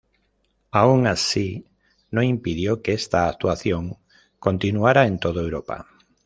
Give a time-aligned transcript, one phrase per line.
[0.71, 1.67] Aun así,
[2.09, 3.99] no impidió que esta actuación
[4.39, 5.85] continuara en todo Europa.